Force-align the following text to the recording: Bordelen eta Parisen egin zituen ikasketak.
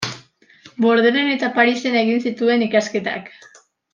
Bordelen 0.85 1.29
eta 1.33 1.51
Parisen 1.59 1.99
egin 2.01 2.25
zituen 2.27 2.65
ikasketak. 2.69 3.31